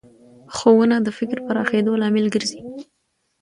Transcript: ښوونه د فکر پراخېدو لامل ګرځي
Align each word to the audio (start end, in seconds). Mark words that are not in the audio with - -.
ښوونه 0.55 0.95
د 1.01 1.07
فکر 1.17 1.37
پراخېدو 1.47 1.99
لامل 2.01 2.25
ګرځي 2.35 2.59